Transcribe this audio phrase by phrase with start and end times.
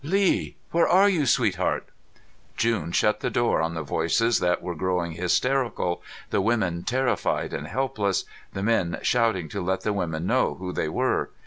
[0.03, 1.87] "Lee, where are you, sweetheart"
[2.57, 7.67] June shut the door on the voices that were growing hysterical, the women terrified and
[7.67, 11.29] helpless, the men shouting to let the women know who they were.